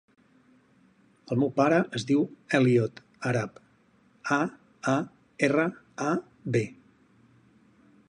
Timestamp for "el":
1.33-1.37